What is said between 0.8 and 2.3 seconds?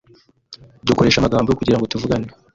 Dukoresha amagambo kugirango tuvugane.